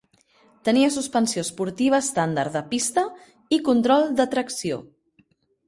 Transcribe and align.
Tenia 0.69 0.87
suspensió 0.95 1.43
esportiva 1.47 1.99
estàndard 2.05 2.57
de 2.59 2.65
pista 2.73 3.05
i 3.59 3.63
control 3.71 4.09
de 4.23 4.29
tracció. 4.35 4.85